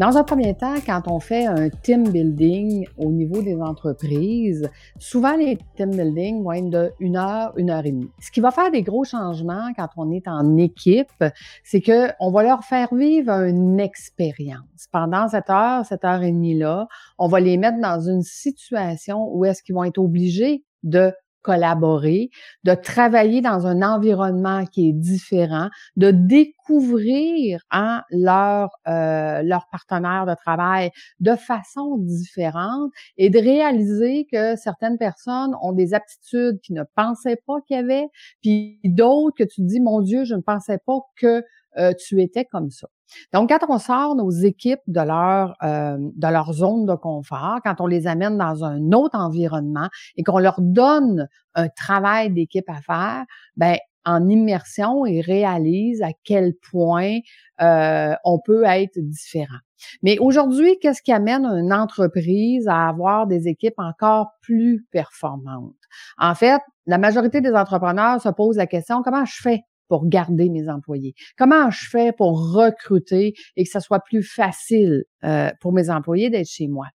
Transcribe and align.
Dans 0.00 0.16
un 0.16 0.24
premier 0.24 0.54
temps, 0.54 0.76
quand 0.86 1.02
on 1.08 1.20
fait 1.20 1.44
un 1.44 1.68
team 1.68 2.08
building 2.08 2.86
au 2.96 3.10
niveau 3.10 3.42
des 3.42 3.60
entreprises, 3.60 4.66
souvent 4.98 5.36
les 5.36 5.58
team 5.76 5.90
building 5.90 6.42
vont 6.42 6.52
être 6.52 6.70
de 6.70 6.92
une 7.00 7.18
heure, 7.18 7.52
une 7.58 7.68
heure 7.68 7.84
et 7.84 7.92
demie. 7.92 8.08
Ce 8.18 8.30
qui 8.30 8.40
va 8.40 8.50
faire 8.50 8.70
des 8.70 8.80
gros 8.80 9.04
changements 9.04 9.70
quand 9.76 9.88
on 9.98 10.10
est 10.10 10.26
en 10.26 10.56
équipe, 10.56 11.22
c'est 11.64 11.82
que 11.82 12.08
on 12.18 12.30
va 12.30 12.44
leur 12.44 12.64
faire 12.64 12.94
vivre 12.94 13.30
une 13.42 13.78
expérience. 13.78 14.88
Pendant 14.90 15.28
cette 15.28 15.50
heure, 15.50 15.84
cette 15.84 16.06
heure 16.06 16.22
et 16.22 16.32
demie-là, 16.32 16.88
on 17.18 17.28
va 17.28 17.38
les 17.38 17.58
mettre 17.58 17.78
dans 17.78 18.00
une 18.00 18.22
situation 18.22 19.28
où 19.30 19.44
est-ce 19.44 19.62
qu'ils 19.62 19.74
vont 19.74 19.84
être 19.84 19.98
obligés 19.98 20.64
de 20.82 21.12
collaborer, 21.42 22.30
de 22.64 22.74
travailler 22.74 23.40
dans 23.40 23.66
un 23.66 23.82
environnement 23.82 24.66
qui 24.66 24.88
est 24.88 24.92
différent, 24.92 25.68
de 25.96 26.10
découvrir 26.10 27.62
hein, 27.70 28.02
leur, 28.10 28.70
euh, 28.88 29.42
leur 29.42 29.66
partenaire 29.70 30.26
de 30.26 30.34
travail 30.34 30.90
de 31.20 31.34
façon 31.34 31.96
différente 31.98 32.90
et 33.16 33.30
de 33.30 33.38
réaliser 33.38 34.26
que 34.30 34.56
certaines 34.56 34.98
personnes 34.98 35.54
ont 35.62 35.72
des 35.72 35.94
aptitudes 35.94 36.60
qu'ils 36.60 36.76
ne 36.76 36.84
pensaient 36.94 37.40
pas 37.46 37.60
qu'il 37.66 37.76
y 37.76 37.80
avait, 37.80 38.06
puis 38.42 38.80
d'autres 38.84 39.36
que 39.36 39.44
tu 39.44 39.62
dis, 39.62 39.80
mon 39.80 40.00
Dieu, 40.00 40.24
je 40.24 40.34
ne 40.34 40.42
pensais 40.42 40.78
pas 40.86 40.98
que 41.16 41.42
euh, 41.78 41.92
tu 41.98 42.20
étais 42.20 42.44
comme 42.44 42.70
ça. 42.70 42.88
Donc, 43.32 43.50
quand 43.50 43.58
on 43.68 43.78
sort 43.78 44.14
nos 44.14 44.30
équipes 44.30 44.80
de 44.86 45.00
leur, 45.00 45.54
euh, 45.62 45.96
de 45.98 46.28
leur 46.28 46.52
zone 46.52 46.86
de 46.86 46.94
confort, 46.94 47.58
quand 47.64 47.80
on 47.80 47.86
les 47.86 48.06
amène 48.06 48.38
dans 48.38 48.64
un 48.64 48.92
autre 48.92 49.18
environnement 49.18 49.88
et 50.16 50.22
qu'on 50.22 50.38
leur 50.38 50.60
donne 50.60 51.28
un 51.54 51.68
travail 51.68 52.30
d'équipe 52.30 52.68
à 52.68 52.80
faire, 52.80 53.24
ben 53.56 53.76
en 54.06 54.28
immersion, 54.28 55.04
ils 55.04 55.20
réalisent 55.20 56.02
à 56.02 56.12
quel 56.24 56.54
point 56.70 57.18
euh, 57.60 58.14
on 58.24 58.38
peut 58.38 58.64
être 58.64 58.98
différent. 58.98 59.58
Mais 60.02 60.18
aujourd'hui, 60.18 60.78
qu'est-ce 60.80 61.02
qui 61.02 61.12
amène 61.12 61.44
une 61.44 61.72
entreprise 61.72 62.66
à 62.68 62.88
avoir 62.88 63.26
des 63.26 63.48
équipes 63.48 63.78
encore 63.78 64.30
plus 64.40 64.86
performantes? 64.90 65.74
En 66.18 66.34
fait, 66.34 66.60
la 66.86 66.98
majorité 66.98 67.40
des 67.40 67.52
entrepreneurs 67.52 68.20
se 68.20 68.28
posent 68.30 68.56
la 68.56 68.66
question, 68.66 69.02
comment 69.02 69.24
je 69.24 69.40
fais? 69.40 69.64
Pour 69.90 70.08
garder 70.08 70.48
mes 70.48 70.70
employés? 70.70 71.14
Comment 71.36 71.70
je 71.70 71.86
fais 71.90 72.12
pour 72.12 72.52
recruter 72.54 73.34
et 73.56 73.64
que 73.64 73.70
ça 73.70 73.80
soit 73.80 74.00
plus 74.00 74.22
facile 74.22 75.04
euh, 75.24 75.50
pour 75.60 75.72
mes 75.72 75.90
employés 75.90 76.30
d'être 76.30 76.48
chez 76.48 76.68
moi? 76.68 76.86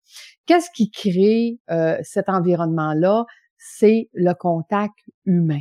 Qu'est-ce 0.47 0.71
qui 0.75 0.91
crée 0.91 1.59
euh, 1.71 1.99
cet 2.03 2.29
environnement-là? 2.29 3.25
C'est 3.59 4.09
le 4.13 4.33
contact 4.33 4.95
humain. 5.27 5.61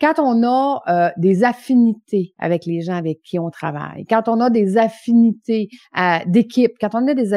Quand 0.00 0.18
on 0.18 0.42
a 0.42 0.80
euh, 0.88 1.10
des 1.16 1.44
affinités 1.44 2.34
avec 2.38 2.66
les 2.66 2.80
gens 2.80 2.96
avec 2.96 3.22
qui 3.22 3.38
on 3.38 3.50
travaille, 3.50 4.04
quand 4.06 4.28
on 4.28 4.40
a 4.40 4.50
des 4.50 4.76
affinités 4.76 5.68
euh, 5.98 6.18
d'équipe, 6.26 6.72
quand 6.80 6.94
on 6.94 7.06
a 7.08 7.14
des, 7.14 7.32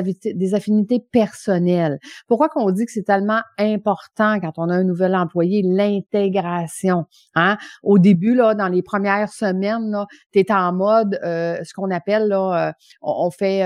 affinités 0.53 0.99
personnelles, 1.11 1.99
pourquoi 2.27 2.49
qu'on 2.49 2.71
dit 2.71 2.85
que 2.85 2.91
c'est 2.91 3.03
tellement 3.03 3.41
important 3.57 4.39
quand 4.39 4.53
on 4.57 4.69
a 4.69 4.75
un 4.75 4.83
nouvel 4.83 5.15
employé, 5.15 5.61
l'intégration? 5.63 7.05
Hein? 7.35 7.57
Au 7.83 7.99
début, 7.99 8.35
là, 8.35 8.55
dans 8.55 8.67
les 8.67 8.81
premières 8.81 9.29
semaines, 9.29 9.95
tu 10.31 10.39
es 10.39 10.51
en 10.51 10.73
mode 10.73 11.19
euh, 11.23 11.57
ce 11.63 11.73
qu'on 11.73 11.91
appelle, 11.91 12.27
là, 12.27 12.73
on, 13.01 13.29
fait 13.31 13.63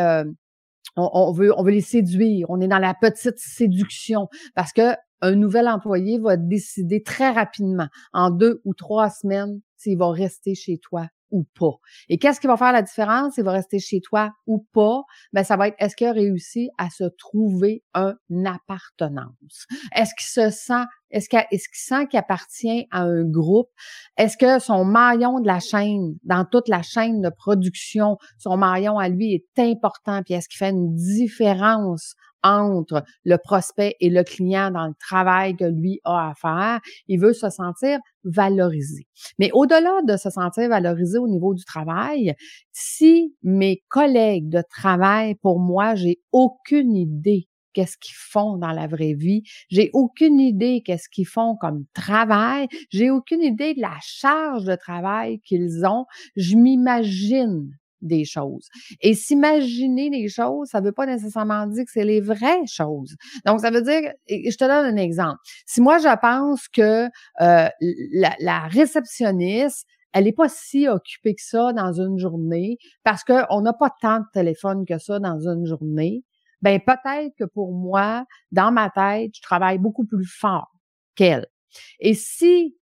on, 0.96 1.32
veut, 1.32 1.58
on 1.58 1.64
veut 1.64 1.72
les 1.72 1.82
séduire. 1.82 2.50
On 2.50 2.60
est 2.62 2.68
dans 2.68 2.80
la 2.80 2.94
petite 2.94 3.38
séduction. 3.38 4.28
Parce 4.56 4.74
que 4.74 4.96
un 5.22 5.36
nouvel 5.36 5.68
employé 5.68 6.18
va 6.18 6.38
décider 6.38 7.04
très 7.04 7.32
rapidement, 7.32 7.88
en 8.14 8.32
deux 8.32 8.62
ou 8.64 8.74
trois 8.74 9.10
semaines, 9.10 9.60
s'il 9.76 9.98
va 9.98 10.12
rester 10.12 10.56
chez 10.56 10.78
toi 10.78 11.08
ou 11.32 11.46
pas. 11.58 11.76
Et 12.10 12.18
qu'est-ce 12.18 12.40
qui 12.40 12.48
va 12.48 12.58
faire 12.58 12.72
la 12.72 12.82
différence? 12.82 13.38
Il 13.38 13.44
va 13.44 13.52
rester 13.52 13.80
chez 13.80 14.02
toi 14.02 14.32
ou 14.48 14.66
pas? 14.74 15.04
Ben, 15.34 15.44
ça 15.44 15.58
va 15.58 15.68
être 15.68 15.76
est-ce 15.80 15.96
qu'il 15.96 16.08
a 16.08 16.12
réussi 16.12 16.70
à 16.78 16.90
se 16.90 17.04
trouver 17.18 17.84
un 17.94 18.16
appartenance? 18.46 19.66
Est-ce 19.96 20.14
qu'il 20.16 20.28
se 20.28 20.50
sent, 20.50 20.84
est-ce 21.12 21.30
qu'il, 21.30 21.40
est-ce 21.52 21.70
qu'il 21.70 21.98
sent 21.98 22.08
qu'il 22.08 22.20
appartient 22.20 22.88
à 22.92 23.02
un 23.02 23.24
groupe? 23.24 23.70
Est-ce 24.18 24.38
que 24.38 24.60
son 24.60 24.86
maillon 24.86 25.40
de 25.40 25.48
la 25.48 25.60
chaîne, 25.60 26.16
dans 26.24 26.46
toute 26.46 26.68
la 26.68 26.82
chaîne 26.82 27.22
de 27.22 27.30
production, 27.30 28.18
son 28.38 28.58
maillon 28.58 28.98
à 28.98 29.10
lui 29.10 29.34
est 29.34 29.60
important? 29.60 30.22
Puis 30.24 30.34
est-ce 30.34 30.50
qu'il 30.50 30.58
fait 30.58 30.70
une 30.70 30.96
différence 30.96 32.16
entre 32.44 33.04
le 33.24 33.38
prospect 33.38 33.96
et 34.00 34.10
le 34.10 34.24
client 34.24 34.72
dans 34.72 34.88
le 34.88 34.94
travail 35.00 35.56
que 35.56 35.66
lui 35.66 36.00
a 36.04 36.30
à 36.30 36.34
faire. 36.36 36.80
Il 37.08 37.20
veut 37.20 37.34
se 37.34 37.50
sentir 37.50 38.00
valorisé. 38.24 39.08
Mais 39.38 39.52
au-delà 39.54 40.02
de 40.08 40.18
se 40.18 40.30
sentir 40.30 40.70
valorisé 40.70 41.18
au 41.18 41.28
niveau 41.28 41.54
du 41.54 41.64
travail, 41.64 42.34
si 42.72 43.36
mes 43.44 43.84
collègues 43.88 44.50
de 44.50 44.64
travail, 44.70 45.36
pour 45.36 45.60
moi, 45.60 45.96
j'ai 45.96 46.20
aucune 46.32 46.96
idée 46.96 47.48
qu'est-ce 47.74 47.98
qu'ils 47.98 48.16
font 48.16 48.58
dans 48.58 48.72
la 48.72 48.88
vraie 48.88 49.14
vie. 49.14 49.44
J'ai 49.70 49.90
aucune 49.94 50.40
idée 50.40 50.82
qu'est-ce 50.86 51.10
qu'ils 51.10 51.28
font 51.28 51.56
comme 51.56 51.86
travail. 51.94 52.68
J'ai 52.90 53.10
aucune 53.10 53.42
idée 53.42 53.74
de 53.74 53.82
la 53.82 53.96
charge 54.02 54.66
de 54.66 54.76
travail 54.76 55.40
qu'ils 55.42 55.86
ont. 55.86 56.06
Je 56.36 56.56
m'imagine 56.56 57.70
des 58.02 58.26
choses. 58.26 58.68
Et 59.02 59.14
s'imaginer 59.14 60.10
des 60.10 60.28
choses, 60.30 60.70
ça 60.70 60.82
veut 60.82 60.92
pas 60.92 61.06
nécessairement 61.06 61.68
dire 61.68 61.86
que 61.86 61.92
c'est 61.92 62.06
les 62.06 62.22
vraies 62.22 62.66
choses. 62.68 63.16
Donc, 63.46 63.60
ça 63.62 63.72
veut 63.72 63.82
dire, 63.82 64.12
je 64.28 64.56
te 64.56 64.64
donne 64.64 64.98
un 64.98 64.98
exemple. 64.98 65.40
Si 65.66 65.82
moi, 65.82 65.98
je 65.98 66.20
pense 66.20 66.68
que 66.68 67.06
euh, 67.42 67.70
la, 68.40 68.60
réceptionniste, 68.68 69.88
elle 70.14 70.24
n'est 70.24 70.34
pas 70.34 70.50
si 70.50 70.88
occupée 70.88 71.36
que 71.36 71.42
ça 71.44 71.72
dans 71.74 71.94
une 71.94 72.18
journée 72.18 72.78
parce 73.04 73.24
qu'on 73.24 73.62
n'a 73.62 73.74
pas 73.74 73.92
tant 74.02 74.20
de 74.20 74.26
téléphone 74.34 74.86
que 74.86 74.98
ça 74.98 75.20
dans 75.20 75.40
une 75.40 75.66
journée, 75.66 76.24
ben 76.62 76.80
peut-être 76.80 77.34
que 77.38 77.46
pour 77.46 77.74
moi, 77.74 78.26
dans 78.52 78.72
ma 78.72 78.90
tête, 78.90 79.32
je 79.36 79.42
travaille 79.42 79.78
beaucoup 79.78 80.06
plus 80.06 80.26
fort 80.26 80.72
qu'elle. 81.16 81.46
Et 82.00 82.16
si 82.16 82.76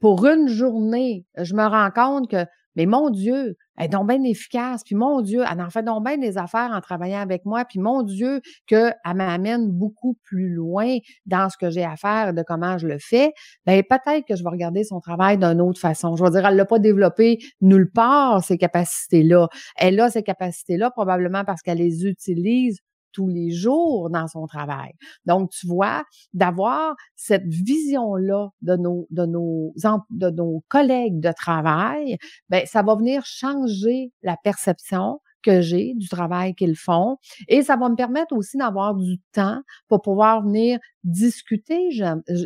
pour 0.00 0.26
une 0.26 0.48
journée, 0.48 1.26
je 1.36 1.54
me 1.54 1.64
rends 1.64 1.90
compte 1.90 2.30
que 2.30 2.46
mais 2.80 2.86
mon 2.86 3.10
Dieu, 3.10 3.56
elle 3.76 3.84
est 3.84 3.88
donc 3.88 4.08
bien 4.08 4.22
efficace. 4.22 4.82
Puis 4.84 4.94
mon 4.94 5.20
Dieu, 5.20 5.42
elle 5.50 5.60
en 5.60 5.68
fait 5.68 5.82
donc 5.82 6.02
bien 6.02 6.16
des 6.16 6.38
affaires 6.38 6.70
en 6.72 6.80
travaillant 6.80 7.20
avec 7.20 7.44
moi. 7.44 7.66
Puis 7.66 7.78
mon 7.78 8.02
Dieu, 8.02 8.40
qu'elle 8.66 8.94
m'amène 9.14 9.68
beaucoup 9.70 10.16
plus 10.22 10.48
loin 10.48 10.96
dans 11.26 11.50
ce 11.50 11.58
que 11.58 11.68
j'ai 11.68 11.84
à 11.84 11.96
faire, 11.96 12.32
de 12.32 12.42
comment 12.42 12.78
je 12.78 12.86
le 12.86 12.96
fais. 12.98 13.32
Bien, 13.66 13.82
peut-être 13.82 14.26
que 14.26 14.34
je 14.34 14.42
vais 14.42 14.48
regarder 14.48 14.82
son 14.82 15.00
travail 15.00 15.36
d'une 15.36 15.60
autre 15.60 15.78
façon. 15.78 16.16
Je 16.16 16.24
vais 16.24 16.30
dire, 16.30 16.46
elle 16.46 16.56
l'a 16.56 16.64
pas 16.64 16.78
développé 16.78 17.38
nulle 17.60 17.90
part, 17.90 18.42
ces 18.42 18.56
capacités-là. 18.56 19.48
Elle 19.76 20.00
a 20.00 20.08
ces 20.08 20.22
capacités-là 20.22 20.90
probablement 20.90 21.44
parce 21.44 21.60
qu'elle 21.60 21.78
les 21.78 22.06
utilise 22.06 22.78
tous 23.12 23.28
les 23.28 23.50
jours 23.50 24.10
dans 24.10 24.26
son 24.28 24.46
travail. 24.46 24.92
Donc, 25.26 25.50
tu 25.50 25.66
vois, 25.66 26.04
d'avoir 26.32 26.94
cette 27.16 27.46
vision-là 27.46 28.50
de 28.62 28.76
nos, 28.76 29.06
de 29.10 29.26
nos, 29.26 29.72
de 30.10 30.30
nos 30.30 30.62
collègues 30.68 31.20
de 31.20 31.32
travail, 31.32 32.18
ben, 32.48 32.64
ça 32.66 32.82
va 32.82 32.94
venir 32.94 33.24
changer 33.24 34.12
la 34.22 34.36
perception 34.42 35.20
que 35.42 35.60
j'ai 35.60 35.94
du 35.94 36.08
travail 36.08 36.54
qu'ils 36.54 36.76
font 36.76 37.16
et 37.48 37.62
ça 37.62 37.76
va 37.76 37.88
me 37.88 37.96
permettre 37.96 38.34
aussi 38.36 38.58
d'avoir 38.58 38.94
du 38.94 39.18
temps 39.32 39.60
pour 39.88 40.02
pouvoir 40.02 40.42
venir 40.42 40.78
discuter 41.04 41.88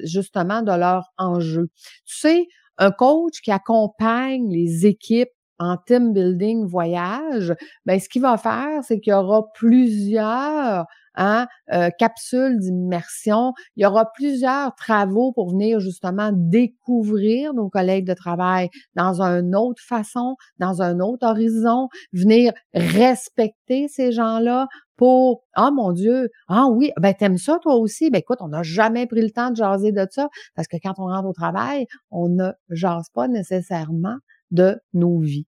justement 0.04 0.62
de 0.62 0.72
leurs 0.72 1.12
enjeux. 1.18 1.70
Tu 2.04 2.16
sais, 2.16 2.46
un 2.78 2.90
coach 2.90 3.40
qui 3.42 3.50
accompagne 3.50 4.48
les 4.48 4.86
équipes 4.86 5.30
en 5.58 5.76
team 5.76 6.12
building 6.12 6.66
voyage, 6.66 7.54
ben 7.86 8.00
ce 8.00 8.08
qu'il 8.08 8.22
va 8.22 8.36
faire, 8.36 8.82
c'est 8.82 9.00
qu'il 9.00 9.12
y 9.12 9.14
aura 9.14 9.44
plusieurs 9.54 10.86
hein, 11.16 11.46
euh, 11.72 11.90
capsules 11.98 12.58
d'immersion. 12.58 13.52
Il 13.76 13.82
y 13.82 13.86
aura 13.86 14.10
plusieurs 14.12 14.74
travaux 14.74 15.32
pour 15.32 15.50
venir 15.50 15.80
justement 15.80 16.30
découvrir 16.32 17.54
nos 17.54 17.68
collègues 17.68 18.06
de 18.06 18.14
travail 18.14 18.68
dans 18.94 19.22
une 19.22 19.54
autre 19.54 19.82
façon, 19.82 20.36
dans 20.58 20.82
un 20.82 21.00
autre 21.00 21.26
horizon, 21.26 21.88
venir 22.12 22.52
respecter 22.74 23.88
ces 23.88 24.12
gens-là 24.12 24.66
pour 24.96 25.42
ah 25.54 25.70
mon 25.72 25.92
Dieu, 25.92 26.28
ah 26.48 26.66
oui, 26.70 26.92
ben 27.00 27.12
t'aimes 27.14 27.38
ça 27.38 27.58
toi 27.60 27.74
aussi, 27.74 28.10
ben 28.10 28.18
écoute, 28.18 28.38
on 28.40 28.48
n'a 28.48 28.62
jamais 28.62 29.06
pris 29.06 29.22
le 29.22 29.30
temps 29.30 29.50
de 29.50 29.56
jaser 29.56 29.90
de 29.90 30.06
ça 30.10 30.28
parce 30.54 30.68
que 30.68 30.76
quand 30.82 30.94
on 30.98 31.06
rentre 31.06 31.28
au 31.28 31.32
travail, 31.32 31.86
on 32.10 32.28
ne 32.28 32.50
jase 32.70 33.08
pas 33.12 33.26
nécessairement 33.26 34.16
de 34.54 34.80
nos 34.94 35.20
vies. 35.20 35.46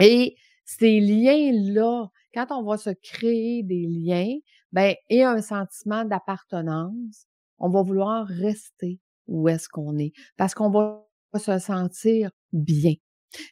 Et 0.00 0.34
ces 0.64 0.98
liens-là 0.98 2.08
quand 2.34 2.46
on 2.50 2.64
va 2.64 2.76
se 2.76 2.90
créer 2.90 3.62
des 3.62 3.86
liens, 3.88 4.34
ben, 4.72 4.94
et 5.08 5.22
un 5.22 5.40
sentiment 5.40 6.04
d'appartenance, 6.04 7.26
on 7.58 7.70
va 7.70 7.82
vouloir 7.82 8.26
rester 8.26 9.00
où 9.28 9.48
est-ce 9.48 9.68
qu'on 9.68 9.96
est 9.98 10.12
parce 10.36 10.54
qu'on 10.54 10.70
va 10.70 11.06
se 11.38 11.58
sentir 11.58 12.30
bien. 12.52 12.94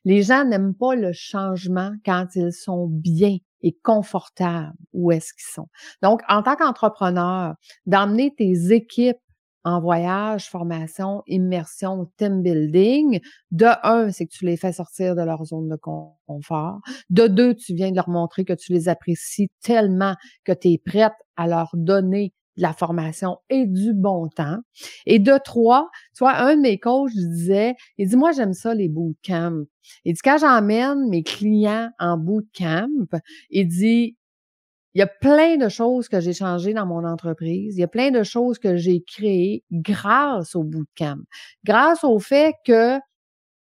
Les 0.05 0.23
gens 0.23 0.45
n'aiment 0.45 0.75
pas 0.75 0.95
le 0.95 1.13
changement 1.13 1.93
quand 2.05 2.27
ils 2.35 2.53
sont 2.53 2.89
bien 2.89 3.39
et 3.63 3.77
confortables 3.83 4.77
où 4.93 5.13
est-ce 5.13 5.33
qu'ils 5.33 5.53
sont. 5.53 5.69
Donc, 6.03 6.21
en 6.29 6.43
tant 6.43 6.57
qu'entrepreneur, 6.57 7.55
d'emmener 7.87 8.35
tes 8.37 8.73
équipes 8.73 9.17
en 9.65 9.81
voyage, 9.81 10.49
formation, 10.49 11.23
immersion, 11.27 12.11
team 12.17 12.43
building. 12.43 13.21
De 13.51 13.67
un, 13.83 14.11
c'est 14.11 14.27
que 14.27 14.33
tu 14.33 14.45
les 14.45 14.57
fais 14.57 14.73
sortir 14.73 15.15
de 15.15 15.23
leur 15.23 15.45
zone 15.45 15.69
de 15.69 15.77
confort. 15.77 16.81
De 17.11 17.27
deux, 17.27 17.55
tu 17.55 17.75
viens 17.75 17.91
de 17.91 17.97
leur 17.97 18.09
montrer 18.09 18.45
que 18.45 18.53
tu 18.53 18.73
les 18.73 18.89
apprécies 18.89 19.49
tellement 19.63 20.15
que 20.45 20.53
tu 20.53 20.69
es 20.73 20.79
prête 20.79 21.13
à 21.37 21.47
leur 21.47 21.71
donner 21.75 22.33
de 22.57 22.63
la 22.63 22.73
formation 22.73 23.39
et 23.49 23.67
du 23.67 23.95
bon 23.95 24.29
temps. 24.29 24.59
Et 25.07 25.19
de 25.19 25.39
trois, 25.43 25.89
tu 26.15 26.25
vois, 26.25 26.37
un 26.37 26.57
de 26.57 26.61
mes 26.61 26.79
coachs 26.79 27.13
disait, 27.15 27.75
il 27.99 28.09
dit, 28.09 28.17
moi, 28.17 28.33
j'aime 28.33 28.53
ça, 28.53 28.75
les 28.75 28.89
bootcamps. 28.89 29.65
Il 30.05 30.15
dit, 30.15 30.21
quand 30.23 30.39
j'emmène 30.39 31.09
mes 31.09 31.23
clients 31.23 31.91
en 31.99 32.19
bootcamp, 32.19 32.89
il 33.51 33.69
dit, 33.69 34.17
il 34.95 34.99
y 34.99 35.03
a 35.03 35.07
plein 35.07 35.57
de 35.57 35.69
choses 35.69 36.09
que 36.09 36.21
j'ai 36.21 36.33
changées 36.35 36.75
dans 36.75 36.87
mon 36.87 37.05
entreprise. 37.05 37.77
Il 37.77 37.81
y 37.81 37.85
a 37.85 37.89
plein 37.89 38.11
de 38.11 38.23
choses 38.23 38.59
que 38.59 38.77
j'ai 38.77 39.03
créées 39.03 39.65
grâce 39.73 40.55
au 40.55 40.65
bootcamp. 40.65 41.23
Grâce 41.65 42.05
au 42.05 42.19
fait 42.19 42.55
que 42.67 42.99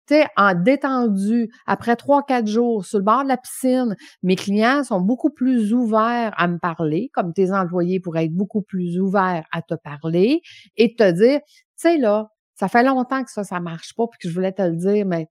tu 0.08 0.14
sais, 0.14 0.26
en 0.36 0.54
détendu, 0.54 1.50
après 1.66 1.96
trois, 1.96 2.22
quatre 2.22 2.46
jours 2.46 2.84
sur 2.84 2.98
le 2.98 3.04
bord 3.04 3.24
de 3.24 3.28
la 3.28 3.36
piscine, 3.36 3.96
mes 4.22 4.36
clients 4.36 4.84
sont 4.84 5.00
beaucoup 5.00 5.30
plus 5.30 5.72
ouverts 5.74 6.32
à 6.36 6.46
me 6.46 6.58
parler, 6.58 7.10
comme 7.12 7.32
tes 7.32 7.52
employés 7.52 7.98
pourraient 7.98 8.26
être 8.26 8.34
beaucoup 8.34 8.62
plus 8.62 9.00
ouverts 9.00 9.44
à 9.50 9.62
te 9.62 9.74
parler 9.74 10.42
et 10.76 10.94
te 10.94 11.10
dire, 11.10 11.40
tu 11.40 11.56
sais, 11.74 11.98
là, 11.98 12.28
ça 12.54 12.68
fait 12.68 12.84
longtemps 12.84 13.24
que 13.24 13.32
ça, 13.32 13.42
ça 13.42 13.58
marche 13.58 13.94
pas, 13.96 14.06
puis 14.06 14.18
que 14.20 14.28
je 14.28 14.34
voulais 14.34 14.52
te 14.52 14.62
le 14.62 14.76
dire, 14.76 15.06
mais 15.06 15.28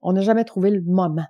on 0.00 0.14
n'a 0.14 0.22
jamais 0.22 0.44
trouvé 0.44 0.70
le 0.70 0.82
moment 0.82 1.26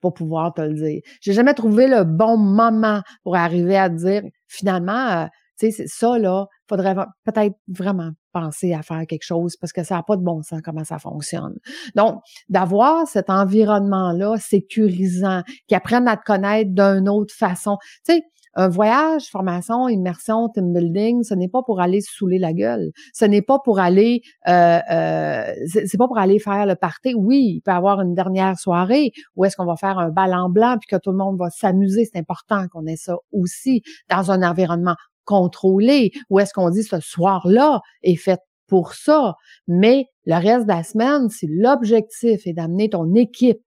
pour 0.00 0.14
pouvoir 0.14 0.54
te 0.54 0.62
le 0.62 0.74
dire. 0.74 1.00
J'ai 1.20 1.32
jamais 1.32 1.54
trouvé 1.54 1.86
le 1.86 2.04
bon 2.04 2.36
moment 2.36 3.02
pour 3.22 3.36
arriver 3.36 3.76
à 3.76 3.88
dire 3.88 4.22
finalement, 4.46 5.22
euh, 5.22 5.26
tu 5.58 5.72
sais, 5.72 5.84
ça 5.88 6.18
là, 6.18 6.46
faudrait 6.68 6.94
peut-être 7.24 7.56
vraiment 7.66 8.10
penser 8.32 8.72
à 8.74 8.82
faire 8.82 9.04
quelque 9.08 9.24
chose 9.24 9.56
parce 9.56 9.72
que 9.72 9.82
ça 9.82 9.96
n'a 9.96 10.02
pas 10.02 10.16
de 10.16 10.22
bon 10.22 10.42
sens 10.42 10.60
comment 10.62 10.84
ça 10.84 10.98
fonctionne. 10.98 11.56
Donc, 11.96 12.20
d'avoir 12.48 13.08
cet 13.08 13.28
environnement-là 13.28 14.36
sécurisant, 14.38 15.42
qui 15.66 15.74
apprennent 15.74 16.06
à 16.06 16.16
te 16.16 16.22
connaître 16.24 16.70
d'une 16.70 17.08
autre 17.08 17.34
façon. 17.34 17.76
Tu 18.06 18.14
sais, 18.14 18.22
un 18.54 18.68
voyage, 18.68 19.28
formation, 19.28 19.88
immersion, 19.88 20.48
team 20.48 20.72
building, 20.72 21.22
ce 21.22 21.34
n'est 21.34 21.48
pas 21.48 21.62
pour 21.62 21.80
aller 21.80 22.00
se 22.00 22.12
saouler 22.12 22.38
la 22.38 22.52
gueule. 22.52 22.90
Ce 23.12 23.24
n'est 23.24 23.42
pas 23.42 23.58
pour 23.58 23.78
aller, 23.78 24.22
euh, 24.48 24.78
euh, 24.90 25.52
c'est 25.66 25.98
pas 25.98 26.06
pour 26.06 26.18
aller 26.18 26.38
faire 26.38 26.66
le 26.66 26.74
party. 26.74 27.14
Oui, 27.14 27.54
il 27.56 27.60
peut 27.60 27.70
y 27.70 27.74
avoir 27.74 28.00
une 28.00 28.14
dernière 28.14 28.58
soirée 28.58 29.12
où 29.36 29.44
est-ce 29.44 29.56
qu'on 29.56 29.66
va 29.66 29.76
faire 29.76 29.98
un 29.98 30.10
bal 30.10 30.34
en 30.34 30.48
blanc 30.48 30.76
puis 30.80 30.88
que 30.88 31.00
tout 31.00 31.10
le 31.10 31.18
monde 31.18 31.38
va 31.38 31.50
s'amuser. 31.50 32.04
C'est 32.04 32.18
important 32.18 32.66
qu'on 32.68 32.86
ait 32.86 32.96
ça 32.96 33.16
aussi 33.32 33.82
dans 34.10 34.30
un 34.30 34.42
environnement 34.42 34.96
contrôlé. 35.24 36.12
Où 36.30 36.40
est-ce 36.40 36.52
qu'on 36.54 36.70
dit 36.70 36.82
ce 36.82 37.00
soir-là 37.00 37.80
est 38.02 38.16
fait 38.16 38.40
pour 38.68 38.92
ça. 38.94 39.34
Mais 39.66 40.06
le 40.26 40.34
reste 40.34 40.66
de 40.66 40.72
la 40.72 40.84
semaine, 40.84 41.28
si 41.30 41.48
l'objectif 41.50 42.46
est 42.46 42.52
d'amener 42.52 42.90
ton 42.90 43.14
équipe 43.14 43.60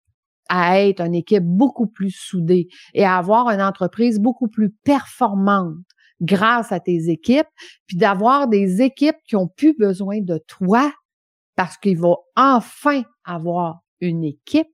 à 0.54 0.82
être 0.82 1.00
une 1.00 1.16
équipe 1.16 1.46
beaucoup 1.46 1.88
plus 1.88 2.12
soudée 2.12 2.68
et 2.94 3.06
à 3.06 3.16
avoir 3.18 3.50
une 3.50 3.62
entreprise 3.62 4.20
beaucoup 4.20 4.50
plus 4.50 4.70
performante 4.84 5.78
grâce 6.20 6.74
à 6.74 6.82
tes 6.82 7.10
équipes, 7.10 7.48
puis 7.88 7.96
d'avoir 7.96 8.50
des 8.50 8.82
équipes 8.82 9.16
qui 9.26 9.38
ont 9.38 9.48
plus 9.48 9.74
besoin 9.74 10.20
de 10.20 10.40
toi 10.48 10.92
parce 11.56 11.78
qu'ils 11.78 11.98
vont 11.98 12.18
enfin 12.36 13.04
avoir 13.24 13.80
une 14.02 14.26
équipe, 14.26 14.68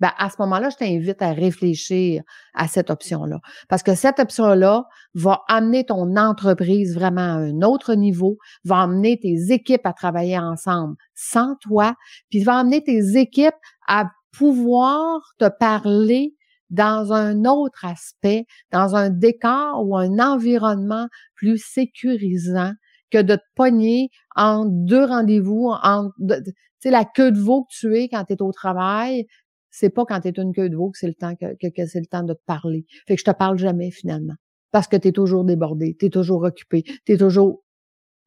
ben 0.00 0.12
à 0.18 0.28
ce 0.28 0.36
moment-là, 0.40 0.68
je 0.68 0.76
t'invite 0.76 1.22
à 1.22 1.32
réfléchir 1.32 2.22
à 2.54 2.68
cette 2.68 2.90
option-là. 2.90 3.38
Parce 3.68 3.82
que 3.82 3.94
cette 3.94 4.18
option-là 4.18 4.84
va 5.14 5.40
amener 5.48 5.84
ton 5.84 6.16
entreprise 6.16 6.94
vraiment 6.94 7.20
à 7.20 7.38
un 7.38 7.62
autre 7.62 7.94
niveau, 7.94 8.36
va 8.64 8.82
amener 8.82 9.18
tes 9.18 9.50
équipes 9.50 9.86
à 9.86 9.94
travailler 9.94 10.38
ensemble 10.38 10.96
sans 11.14 11.56
toi, 11.62 11.94
puis 12.28 12.42
va 12.42 12.58
amener 12.58 12.82
tes 12.84 13.16
équipes 13.16 13.54
à 13.88 14.10
pouvoir 14.32 15.20
te 15.38 15.48
parler 15.48 16.34
dans 16.70 17.12
un 17.12 17.44
autre 17.44 17.84
aspect, 17.84 18.46
dans 18.70 18.94
un 18.94 19.10
décor 19.10 19.84
ou 19.84 19.96
un 19.96 20.18
environnement 20.18 21.08
plus 21.34 21.58
sécurisant 21.58 22.72
que 23.10 23.20
de 23.20 23.34
te 23.34 23.42
pogner 23.56 24.08
en 24.36 24.64
deux 24.66 25.04
rendez-vous, 25.04 25.72
en, 25.82 26.10
tu 26.20 26.52
sais, 26.78 26.90
la 26.90 27.04
queue 27.04 27.32
de 27.32 27.40
veau 27.40 27.64
que 27.64 27.74
tu 27.76 27.96
es 27.96 28.08
quand 28.08 28.24
tu 28.24 28.34
es 28.34 28.42
au 28.42 28.52
travail, 28.52 29.26
c'est 29.70 29.90
pas 29.90 30.04
quand 30.04 30.20
tu 30.20 30.28
es 30.28 30.32
une 30.36 30.52
queue 30.52 30.70
de 30.70 30.76
veau 30.76 30.90
que 30.90 30.98
c'est 30.98 31.08
le 31.08 31.14
temps 31.14 31.34
que, 31.34 31.46
que, 31.56 31.86
c'est 31.86 32.00
le 32.00 32.06
temps 32.06 32.22
de 32.22 32.34
te 32.34 32.42
parler. 32.46 32.86
Fait 33.06 33.16
que 33.16 33.20
je 33.20 33.24
te 33.24 33.36
parle 33.36 33.58
jamais 33.58 33.90
finalement. 33.90 34.34
Parce 34.70 34.86
que 34.86 34.96
tu 34.96 35.08
es 35.08 35.12
toujours 35.12 35.44
débordé, 35.44 35.96
tu 35.98 36.06
es 36.06 36.10
toujours 36.10 36.44
occupé, 36.44 36.82
tu 36.82 37.12
es 37.12 37.16
toujours. 37.16 37.62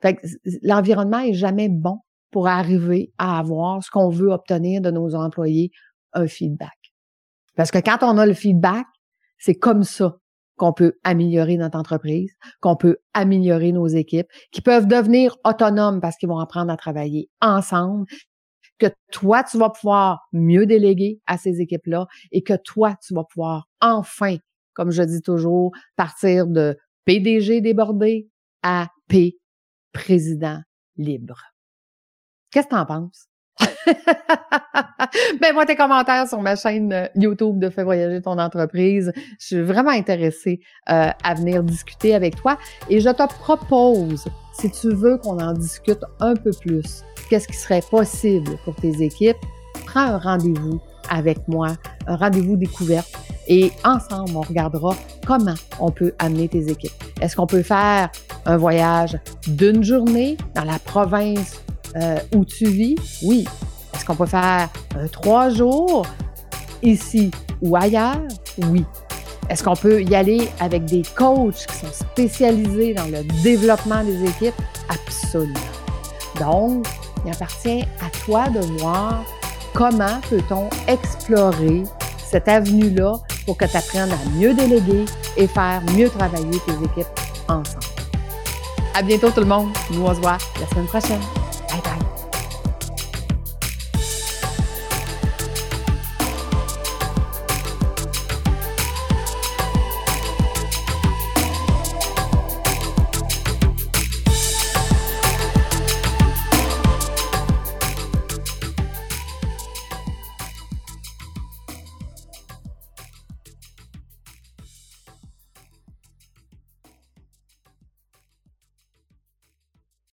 Fait 0.02 0.16
que 0.16 0.28
l'environnement 0.62 1.20
est 1.20 1.34
jamais 1.34 1.70
bon 1.70 2.00
pour 2.32 2.48
arriver 2.48 3.14
à 3.18 3.40
avoir 3.40 3.82
ce 3.84 3.90
qu'on 3.90 4.10
veut 4.10 4.32
obtenir 4.32 4.82
de 4.82 4.92
nos 4.92 5.16
employés 5.16 5.72
un 6.14 6.28
feedback. 6.28 6.94
Parce 7.56 7.72
que 7.72 7.80
quand 7.80 8.00
on 8.02 8.18
a 8.18 8.26
le 8.26 8.34
feedback, 8.34 8.86
c'est 9.38 9.56
comme 9.56 9.84
ça 9.84 10.18
qu'on 10.56 10.74
peut 10.74 10.94
améliorer 11.04 11.58
notre 11.58 11.78
entreprise, 11.78 12.32
qu'on 12.62 12.76
peut 12.76 12.98
améliorer 13.14 13.72
nos 13.72 13.88
équipes, 13.88 14.28
qui 14.52 14.62
peuvent 14.62 14.88
devenir 14.88 15.36
autonomes 15.44 16.00
parce 16.00 16.16
qu'ils 16.18 16.30
vont 16.30 16.40
apprendre 16.40 16.72
à 16.72 16.78
travailler 16.78 17.30
ensemble, 17.42 18.06
que 18.80 18.88
toi, 19.12 19.44
tu 19.44 19.58
vas 19.58 19.70
pouvoir 19.70 20.28
mieux 20.32 20.66
déléguer 20.66 21.22
à 21.26 21.38
ces 21.38 21.62
équipes-là 21.62 22.08
et 22.32 22.44
que 22.44 22.56
toi, 22.56 22.96
tu 23.06 23.14
vas 23.14 23.24
pouvoir 23.24 23.68
enfin, 23.82 24.38
comme 24.74 24.92
je 24.92 25.04
dis 25.04 25.22
toujours, 25.22 25.72
partir 25.96 26.48
de 26.48 26.78
PDG 27.06 27.62
débordé 27.62 28.30
à 28.62 28.90
P, 29.08 29.38
président 29.92 30.60
libre. 30.98 31.42
Qu'est-ce 32.52 32.68
que 32.68 32.74
tu 32.74 32.80
en 32.80 32.86
penses? 32.86 33.28
ben 35.42 35.54
moi 35.54 35.66
tes 35.66 35.76
commentaires 35.76 36.28
sur 36.28 36.42
ma 36.42 36.56
chaîne 36.56 36.92
euh, 36.94 37.08
YouTube 37.16 37.60
de 37.60 37.70
Fais 37.70 37.84
voyager 37.84 38.22
ton 38.22 38.38
entreprise. 38.38 39.12
Je 39.40 39.46
suis 39.46 39.62
vraiment 39.62 39.92
intéressée 39.92 40.62
euh, 40.90 41.10
à 41.24 41.34
venir 41.34 41.64
discuter 41.64 42.16
avec 42.16 42.36
toi 42.36 42.58
et 42.90 43.00
je 43.00 43.10
te 43.10 43.28
propose, 43.28 44.26
si 44.54 44.72
tu 44.72 44.90
veux 44.90 45.18
qu'on 45.18 45.40
en 45.40 45.54
discute 45.54 46.04
un 46.20 46.36
peu 46.36 46.52
plus, 46.62 47.04
qu'est-ce 47.30 47.48
qui 47.48 47.58
serait 47.58 47.84
possible 47.90 48.58
pour 48.66 48.76
tes 48.76 49.04
équipes, 49.04 49.38
prends 49.86 50.02
un 50.02 50.18
rendez-vous 50.18 50.80
avec 51.10 51.48
moi, 51.48 51.70
un 52.08 52.16
rendez-vous 52.16 52.56
découverte 52.56 53.12
et 53.48 53.72
ensemble, 53.84 54.32
on 54.36 54.42
regardera 54.42 54.96
comment 55.26 55.56
on 55.80 55.92
peut 55.92 56.14
amener 56.20 56.48
tes 56.48 56.70
équipes. 56.70 56.92
Est-ce 57.22 57.36
qu'on 57.36 57.48
peut 57.48 57.64
faire 57.64 58.10
un 58.46 58.58
voyage 58.58 59.18
d'une 59.48 59.84
journée 59.84 60.38
dans 60.56 60.64
la 60.64 60.80
province 60.80 61.64
euh, 61.96 62.20
où 62.36 62.46
tu 62.46 62.66
vis? 62.66 62.96
Oui. 63.24 63.46
Est-ce 63.94 64.06
qu'on 64.06 64.16
peut 64.16 64.26
faire 64.26 64.70
euh, 64.98 65.08
trois 65.08 65.50
jours 65.50 66.06
ici 66.82 67.32
ou 67.62 67.76
ailleurs? 67.76 68.22
Oui. 68.70 68.86
Est-ce 69.50 69.64
qu'on 69.64 69.76
peut 69.76 70.02
y 70.02 70.16
aller 70.16 70.50
avec 70.60 70.86
des 70.86 71.04
coachs 71.16 71.66
qui 71.68 71.78
sont 71.78 71.92
spécialisés 71.92 72.94
dans 72.94 73.06
le 73.06 73.24
développement 73.44 74.04
des 74.04 74.24
équipes? 74.24 74.56
Absolument. 74.90 75.60
Donc, 76.40 76.88
il 77.26 77.32
appartient 77.32 77.84
à 78.02 78.10
toi 78.26 78.50
de 78.50 78.60
voir 78.80 79.24
comment 79.74 80.20
peut-on 80.30 80.70
explorer 80.88 81.84
cette 82.18 82.48
avenue-là 82.48 83.20
pour 83.46 83.58
que 83.58 83.66
tu 83.66 83.78
apprennes 83.78 84.12
à 84.12 84.30
mieux 84.38 84.54
déléguer 84.54 85.06
et 85.38 85.48
faire 85.48 85.82
mieux 85.96 86.10
travailler 86.10 86.60
tes 86.66 86.74
équipes 86.74 87.20
ensemble. 87.48 87.86
À 88.96 89.02
bientôt 89.02 89.30
tout 89.32 89.42
le 89.42 89.46
monde. 89.46 89.70
Nous 89.92 90.04
on 90.04 90.16
se 90.16 90.20
voit 90.22 90.38
la 90.60 90.68
semaine 90.68 90.88
prochaine. 90.88 91.43